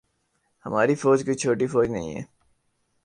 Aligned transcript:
ہماری 0.65 0.95
فوج 0.95 1.19
کوئی 1.25 1.37
چھوٹی 1.37 1.67
فوج 1.67 1.87
نہیں 1.89 2.15
ہے۔ 2.15 2.21